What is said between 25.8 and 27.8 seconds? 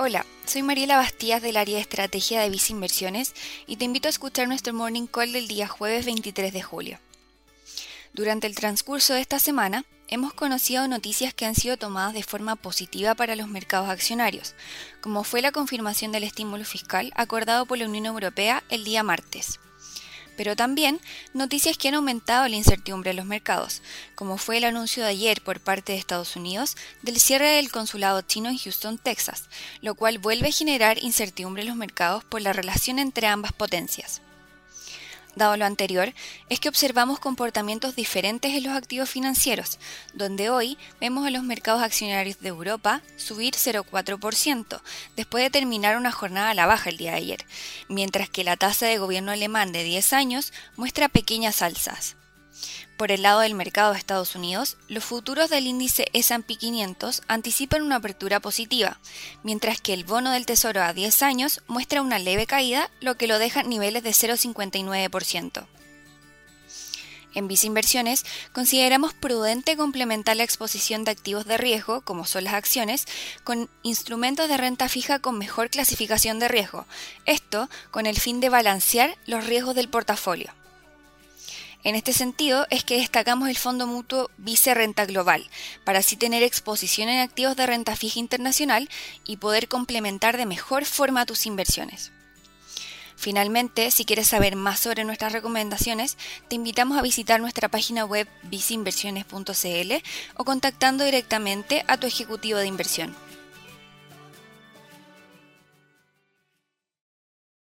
de Estados Unidos del cierre del